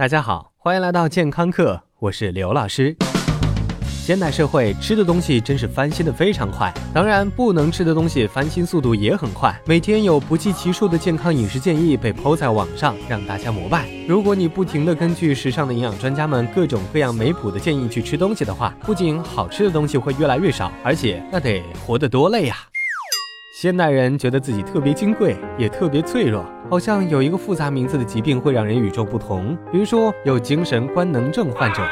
[0.00, 2.96] 大家好，欢迎来到健康课，我是刘老师。
[4.02, 9.54] 现代社会吃的东西真是翻新的非常快，当然不能吃的东西翻新速度也很快。
[9.66, 13.90] 每天有不计其数的健康饮食建议被抛在网上，让大家膜拜。
[14.08, 22.56] 如果你不停的根据时尚的营养专家们各种各样没谱的建议去吃东西的话，不仅好吃的东西会越来越少，而且那得活得多累呀！
[23.52, 29.58] 现代人觉得自己特别金贵，也特别脆弱，好像有一个复杂名字的疾病会让人与众不同。
[29.72, 31.82] 比如说有精神官能症患者，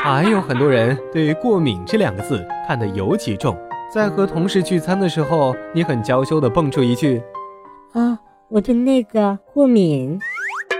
[0.00, 3.56] 还有很多人对于过敏这两个字看得尤其重。
[3.92, 7.20] 在和同事聚餐的时候，你很娇羞地蹦出一句
[7.94, 10.20] ：“啊，我的那个过敏。”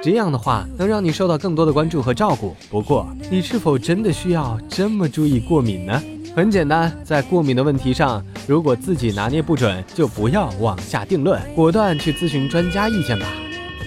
[0.01, 2.55] 这样的话能让你受到更多的关注和照顾。
[2.71, 6.01] 不过，你是否真的需要这么注意过敏呢？
[6.35, 13.27] 很简单，在过敏的问题上，如果自己拿捏不准，就不要妄下定论，果断去咨询专家意见吧。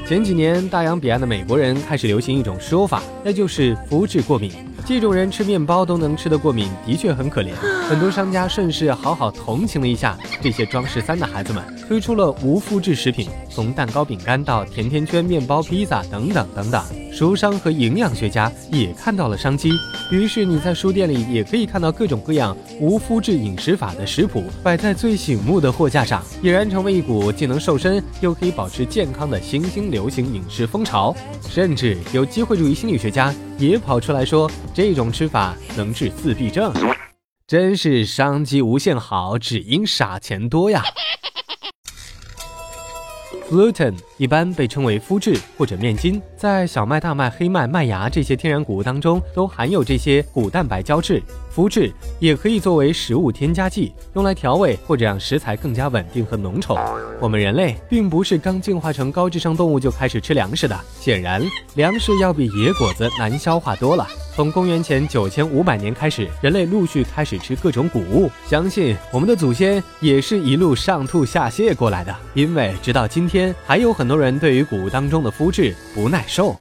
[0.05, 4.51] 前几年，大洋彼岸的美国人开始流行一种说法，那就是肤质过敏。
[4.85, 7.53] 这种人吃面包都能吃得过敏，的确很可怜。
[7.87, 16.83] 很多商家顺势好好同情了一下这些装十三的孩子们，推出了无麸质食品，从蛋糕、饼干到甜甜圈、面包、披萨等等等等。
[17.11, 19.69] 书商和营养学家也看到了商机，
[20.09, 31.15] 于是你在书店里也可以看到各种各样无麸质饮食法的食谱摆在最醒目的货架上，俨然成为一股既能瘦身又可以保持健康的新兴流行饮食风潮。
[31.49, 36.73] 甚至有机会主义心理学家也跑出来说，这种吃法能治自闭症，
[37.45, 40.81] 真是商机无限好，只因傻钱多呀。
[43.51, 51.21] Gluten 一般被称为麸质或者面筋，在小麦、大麦、黑麦、麦芽这些天然谷物当中都含有这些谷蛋白胶质。
[51.53, 56.79] 麸质也可以作为食物添加剂，用来调味或者让食材更加稳定和浓稠。
[57.19, 61.43] 我们人类并不是刚进化成高智商动物就开始吃粮食的，显然
[61.75, 64.07] 粮食要比野果子难消化多了。
[64.33, 68.31] 从公元前九千五百年开始，人类陆续开始吃各种谷物。
[68.47, 76.55] 相信我们的祖先也是一路上吐下泻过来的，因为直到今天，还有很多人对于谷物当中的麸质不耐受。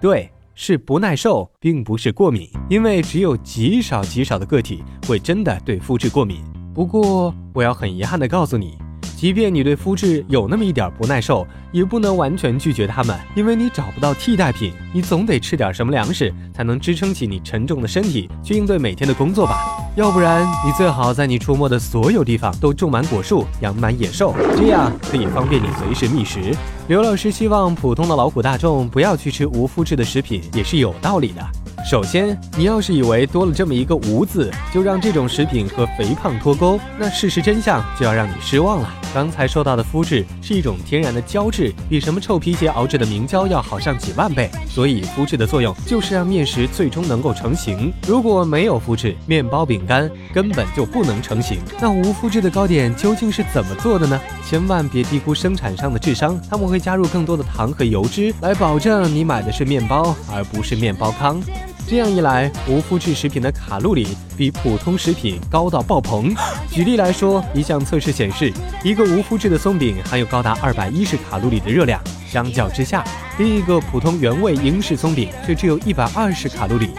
[0.00, 6.40] 对，是不耐受，并不是过敏，因为只有极少极少的个体会真的对麸质过敏。
[6.72, 8.78] 不过，我要很遗憾地告诉你。
[9.20, 19.58] 即便你对肤质有那么一点不耐受，也不能完全拒绝它们，因为你找不到替代品，你总得吃点什么粮食才能支撑起你沉重的身体，去应对每天的工作吧。
[19.94, 26.56] 要不然，你最好在你出没的所有地方都种满果树，养满野兽，这样可以方便你随时觅食。
[26.88, 31.46] 刘老师希望普通的劳苦大众不要去吃无麸质的食品，也是有道理的。
[31.88, 38.94] 首先，你要是以为多了这么一个“无”字，就让这种食品和肥胖脱钩，那事实真相就要让你失望了。
[39.12, 44.48] 刚才说到的麸质是一种天然的胶质，比什么臭皮鞋熬制的明胶要好上几万倍。
[44.68, 47.92] 所以，麸质的作用就是让面食最终能够成型。
[48.06, 51.58] 如果没有麸质，面包、饼干根本就不能成型。
[51.80, 54.20] 那无麸质的糕点究竟是怎么做的呢？
[54.46, 61.40] 千万别低估生产商的智商，他们会加入更多的糖和油脂，来保证你买的是面包而不是面包糠。
[61.88, 66.32] 这样一来，无麸质食品的卡路里比普通食品高到爆棚。
[66.70, 68.52] 举例来说，一项测试显示，
[68.84, 73.04] 一个无麸质的松饼含有高达二百一十卡路里的热量，相较之下，
[73.38, 76.90] 另一个普通原味英式松饼却只有一百二十卡路里。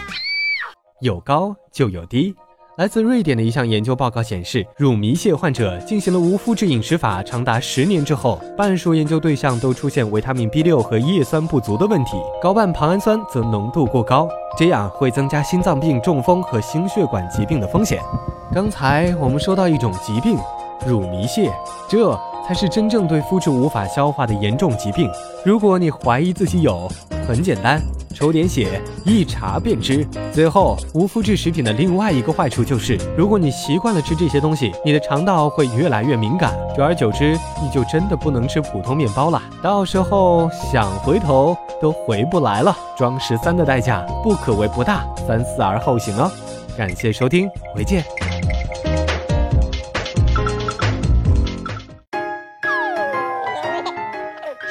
[1.00, 2.34] 有高就有低。
[2.78, 18.00] 来自瑞典的一项研究报告显示，乳糜泻患者进行了无麸质饮食法长达十年之后，半数研究对象都出现维他命 B 六和叶酸不足的问题，高半胱氨酸则浓度过高，这样会增加心脏病、中风和心血管疾病的风险。
[18.54, 20.38] 刚才我们说到一种疾病，
[20.86, 21.50] 乳糜泻，
[21.90, 22.18] 这
[22.48, 25.10] 才是真正对麸质无法消化的严重疾病。
[25.44, 26.90] 如果你怀疑自己有，
[27.28, 27.82] 很简单。
[28.12, 30.06] 抽点血，一查便知。
[30.32, 39.42] 最后，无麸质食品的另外一个坏处就是，如果你习惯了吃这些东西，你的肠道会越来越敏感，久而久之，你就真的不能吃普通面包了。
[39.62, 42.76] 到时候想回头都回不来了。
[42.96, 46.30] 装十三的代价不可谓不大，三思而后行哦。
[46.76, 48.21] 感谢收听，回见。